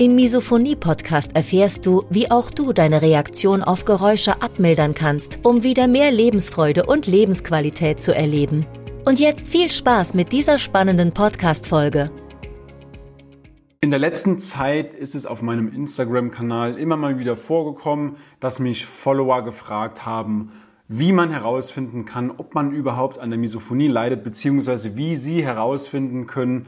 [0.00, 5.88] Im Misophonie-Podcast erfährst du, wie auch du deine Reaktion auf Geräusche abmildern kannst, um wieder
[5.88, 8.64] mehr Lebensfreude und Lebensqualität zu erleben.
[9.04, 12.10] Und jetzt viel Spaß mit dieser spannenden Podcast-Folge.
[13.82, 18.86] In der letzten Zeit ist es auf meinem Instagram-Kanal immer mal wieder vorgekommen, dass mich
[18.86, 20.50] Follower gefragt haben,
[20.88, 26.26] wie man herausfinden kann, ob man überhaupt an der Misophonie leidet, beziehungsweise wie sie herausfinden
[26.26, 26.64] können,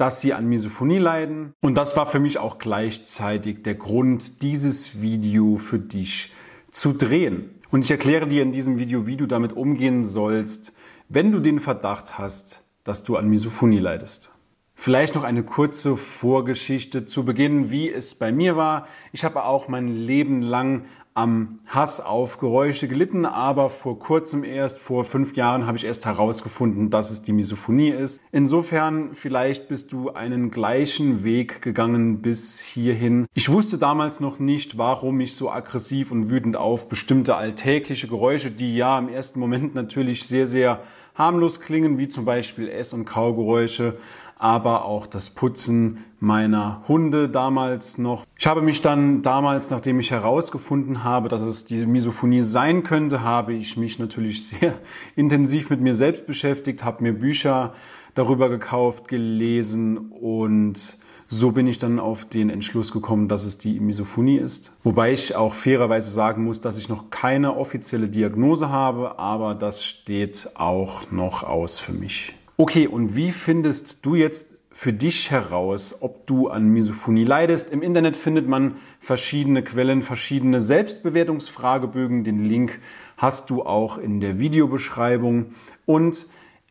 [0.00, 1.52] dass sie an Misophonie leiden.
[1.60, 6.32] Und das war für mich auch gleichzeitig der Grund, dieses Video für dich
[6.70, 7.50] zu drehen.
[7.70, 10.72] Und ich erkläre dir in diesem Video, wie du damit umgehen sollst,
[11.10, 14.32] wenn du den Verdacht hast, dass du an Misophonie leidest.
[14.72, 18.86] Vielleicht noch eine kurze Vorgeschichte zu Beginn, wie es bei mir war.
[19.12, 20.86] Ich habe auch mein Leben lang
[21.20, 26.06] am Hass auf Geräusche gelitten, aber vor kurzem erst, vor fünf Jahren, habe ich erst
[26.06, 28.22] herausgefunden, dass es die Misophonie ist.
[28.32, 33.26] Insofern, vielleicht bist du einen gleichen Weg gegangen bis hierhin.
[33.34, 38.50] Ich wusste damals noch nicht, warum ich so aggressiv und wütend auf bestimmte alltägliche Geräusche,
[38.50, 40.80] die ja im ersten Moment natürlich sehr, sehr
[41.14, 43.98] harmlos klingen, wie zum Beispiel Ess- und Kaugeräusche,
[44.40, 48.24] aber auch das Putzen meiner Hunde damals noch.
[48.38, 53.22] Ich habe mich dann damals, nachdem ich herausgefunden habe, dass es diese Misophonie sein könnte,
[53.22, 54.78] habe ich mich natürlich sehr
[55.14, 57.74] intensiv mit mir selbst beschäftigt, habe mir Bücher
[58.14, 63.78] darüber gekauft, gelesen und so bin ich dann auf den Entschluss gekommen, dass es die
[63.78, 64.72] Misophonie ist.
[64.82, 69.84] Wobei ich auch fairerweise sagen muss, dass ich noch keine offizielle Diagnose habe, aber das
[69.84, 72.34] steht auch noch aus für mich.
[72.60, 77.72] Okay, und wie findest du jetzt für dich heraus, ob du an Misophonie leidest?
[77.72, 82.22] Im Internet findet man verschiedene Quellen, verschiedene Selbstbewertungsfragebögen.
[82.22, 82.78] Den Link
[83.16, 85.54] hast du auch in der Videobeschreibung.
[85.86, 86.26] Und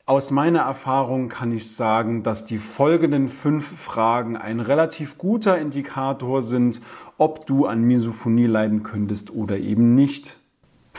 [0.06, 6.44] aus meiner Erfahrung kann ich sagen, dass die folgenden fünf Fragen ein relativ guter Indikator
[6.44, 6.82] sind,
[7.18, 10.38] ob du an Misophonie leiden könntest oder eben nicht.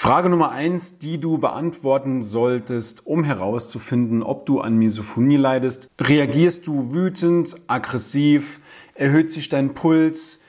[0.02, 5.90] Frage Nummer eins, die du beantworten solltest, um herauszufinden, ob du an Misophonie leidest.
[6.00, 8.62] Reagierst du wütend, aggressiv?
[8.94, 10.40] Erhöht sich dein Puls?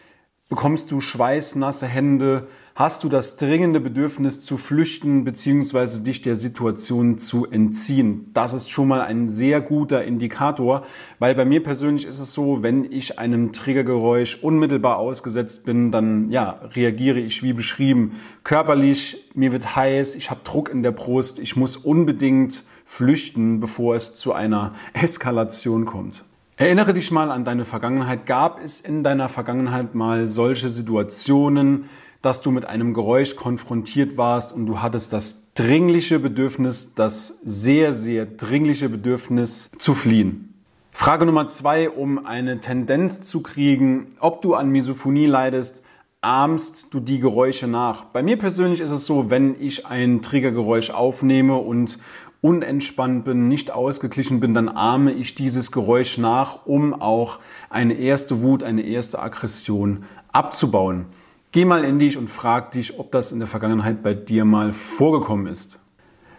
[0.48, 2.48] Bekommst du schweißnasse Hände?
[2.76, 6.04] Hast du das dringende Bedürfnis zu flüchten bzw.
[6.04, 8.30] dich der Situation zu entziehen.
[8.34, 10.84] Das ist schon mal ein sehr guter Indikator,
[11.20, 16.32] weil bei mir persönlich ist es so, wenn ich einem Triggergeräusch unmittelbar ausgesetzt bin, dann
[16.32, 21.40] ja, reagiere ich wie beschrieben körperlich, mir wird heiß, ich habe Druck in der Brust,
[21.40, 26.26] ich muss unbedingt flüchten, bevor es zu einer Eskalation kommt.
[26.58, 28.28] Erinnere dich mal an deine Vergangenheit.
[28.28, 31.86] Gab es in deiner Vergangenheit mal solche Situationen,
[32.22, 37.94] dass du mit einem Geräusch konfrontiert warst und du hattest das dringliche Bedürfnis, das sehr,
[37.94, 40.54] sehr dringliche Bedürfnis zu fliehen.
[40.92, 45.84] Frage Nummer zwei, um eine Tendenz zu kriegen, ob du an Misophonie leidest,
[46.22, 48.06] ahmst du die Geräusche nach.
[48.06, 51.98] Bei mir persönlich ist es so, wenn ich ein Triggergeräusch aufnehme und
[52.42, 57.40] unentspannt bin, nicht ausgeglichen bin, dann ahme ich dieses Geräusch nach, um auch
[57.70, 61.06] eine erste Wut, eine erste Aggression abzubauen.
[61.54, 64.72] Geh mal in dich und frag dich, ob das in der Vergangenheit bei dir mal
[64.72, 65.82] vorgekommen ist.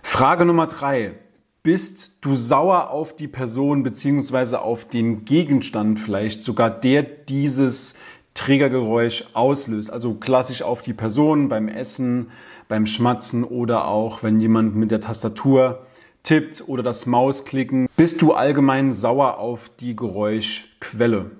[0.03, 1.13] Frage Nummer drei.
[1.63, 7.99] Bist du sauer auf die Person beziehungsweise auf den Gegenstand vielleicht sogar, der dieses
[8.33, 9.93] Trägergeräusch auslöst?
[9.93, 12.31] Also klassisch auf die Person beim Essen,
[12.69, 15.85] beim Schmatzen oder auch wenn jemand mit der Tastatur
[16.23, 17.87] tippt oder das Mausklicken.
[17.99, 21.33] Bist du allgemein sauer auf die Geräuschquelle?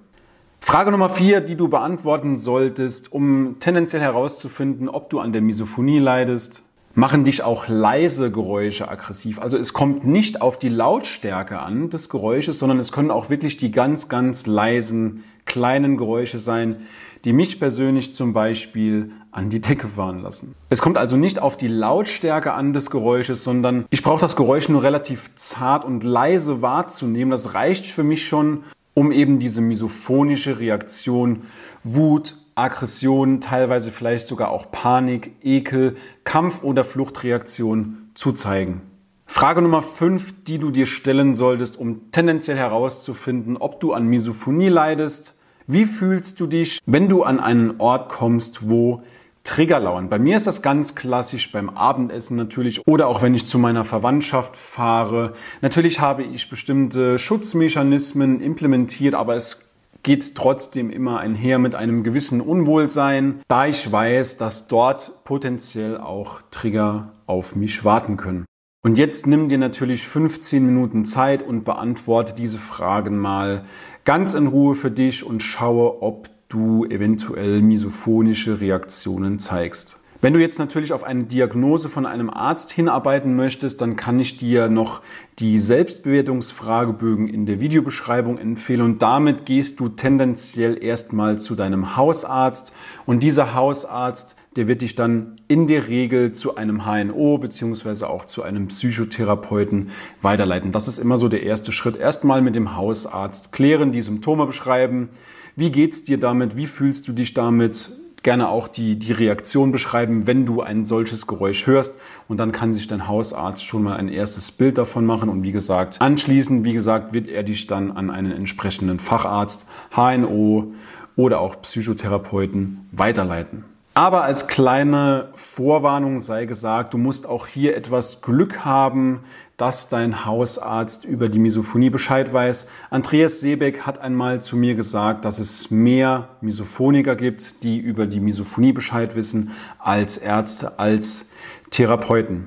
[0.65, 5.99] Frage Nummer vier, die du beantworten solltest, um tendenziell herauszufinden, ob du an der Misophonie
[5.99, 6.63] leidest.
[6.95, 9.39] Machen dich auch leise Geräusche aggressiv.
[9.41, 13.57] Also es kommt nicht auf die Lautstärke an des Geräusches, sondern es können auch wirklich
[13.57, 16.87] die ganz, ganz leisen, kleinen Geräusche sein,
[17.25, 20.55] die mich persönlich zum Beispiel an die Decke fahren lassen.
[20.71, 24.69] Es kommt also nicht auf die Lautstärke an des Geräusches, sondern ich brauche das Geräusch
[24.69, 27.33] nur relativ zart und leise wahrzunehmen.
[27.33, 28.63] Das reicht für mich schon,
[28.95, 31.45] um eben diese misophonische Reaktion,
[31.83, 38.83] Wut, Aggression, teilweise vielleicht sogar auch Panik, Ekel, Kampf- oder Fluchtreaktion zu zeigen.
[39.25, 44.69] Frage Nummer 5, die du dir stellen solltest, um tendenziell herauszufinden, ob du an Misophonie
[44.69, 45.39] leidest.
[45.67, 49.03] Wie fühlst du dich, wenn du an einen Ort kommst, wo
[49.45, 50.09] Trigger lauern?
[50.09, 53.85] Bei mir ist das ganz klassisch beim Abendessen natürlich oder auch wenn ich zu meiner
[53.85, 55.33] Verwandtschaft fahre.
[55.61, 59.73] Natürlich habe ich bestimmte Schutzmechanismen implementiert, aber es
[60.03, 66.43] geht trotzdem immer einher mit einem gewissen Unwohlsein, da ich weiß, dass dort potenziell auch
[66.51, 68.45] Trigger auf mich warten können.
[68.85, 73.65] Und jetzt nimm dir natürlich 15 Minuten Zeit und beantworte diese Fragen mal
[74.05, 79.99] ganz in Ruhe für dich und schaue, ob du eventuell misophonische Reaktionen zeigst.
[80.23, 84.37] Wenn du jetzt natürlich auf eine Diagnose von einem Arzt hinarbeiten möchtest, dann kann ich
[84.37, 85.03] dir noch
[85.41, 92.73] die Selbstbewertungsfragebögen in der Videobeschreibung empfehlen und damit gehst du tendenziell erstmal zu deinem Hausarzt
[93.05, 98.25] und dieser Hausarzt, der wird dich dann in der Regel zu einem HNO beziehungsweise auch
[98.25, 99.91] zu einem Psychotherapeuten
[100.21, 100.73] weiterleiten.
[100.73, 101.99] Das ist immer so der erste Schritt.
[101.99, 105.09] Erstmal mit dem Hausarzt klären, die Symptome beschreiben.
[105.57, 106.57] Wie geht's dir damit?
[106.57, 107.91] Wie fühlst du dich damit?
[108.23, 111.99] gerne auch die, die Reaktion beschreiben, wenn du ein solches Geräusch hörst.
[112.29, 115.29] Und dann kann sich dein Hausarzt schon mal ein erstes Bild davon machen.
[115.29, 120.73] Und wie gesagt, anschließend, wie gesagt, wird er dich dann an einen entsprechenden Facharzt, HNO
[121.17, 123.65] oder auch Psychotherapeuten weiterleiten.
[123.95, 129.21] Aber als kleine Vorwarnung sei gesagt, du musst auch hier etwas Glück haben,
[129.59, 132.69] dass dein Hausarzt über die Misophonie Bescheid weiß.
[132.89, 138.21] Andreas Seebeck hat einmal zu mir gesagt, dass es mehr Misophoniker gibt, die über die
[138.21, 141.31] Misophonie Bescheid wissen, als Ärzte, als
[141.71, 142.47] Therapeuten.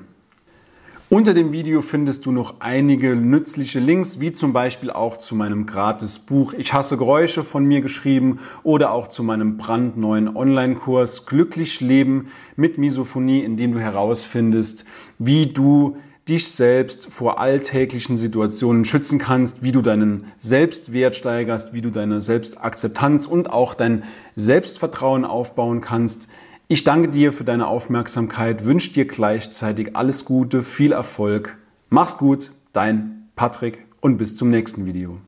[1.16, 5.64] Unter dem Video findest du noch einige nützliche Links, wie zum Beispiel auch zu meinem
[5.64, 11.80] gratis Buch Ich hasse Geräusche von mir geschrieben oder auch zu meinem brandneuen Online-Kurs Glücklich
[11.80, 14.84] Leben mit Misophonie, in dem du herausfindest,
[15.18, 15.96] wie du
[16.28, 22.20] dich selbst vor alltäglichen Situationen schützen kannst, wie du deinen Selbstwert steigerst, wie du deine
[22.20, 24.02] Selbstakzeptanz und auch dein
[24.34, 26.28] Selbstvertrauen aufbauen kannst.
[26.68, 31.56] Ich danke dir für deine Aufmerksamkeit, wünsche dir gleichzeitig alles Gute, viel Erfolg.
[31.90, 35.20] Mach's gut, dein Patrick und bis zum nächsten Video.